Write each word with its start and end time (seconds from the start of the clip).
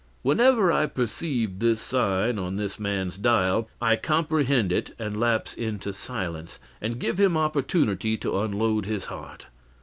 Whenever 0.23 0.71
I 0.71 0.87
perceive 0.87 1.59
this 1.59 1.79
sign 1.79 2.39
on 2.39 2.55
this 2.55 2.79
man's 2.79 3.17
dial, 3.19 3.69
I 3.79 3.97
comprehend 3.97 4.71
it, 4.71 4.95
and 4.97 5.19
lapse 5.19 5.53
into 5.53 5.93
silence, 5.93 6.59
and 6.81 6.97
give 6.97 7.19
him 7.19 7.37
opportunity 7.37 8.17
to 8.17 8.39
unload 8.41 8.87
his 8.87 9.05
heart. 9.13 9.45